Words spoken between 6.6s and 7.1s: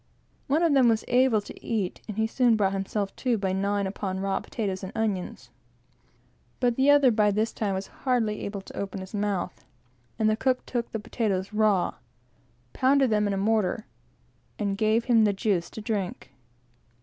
the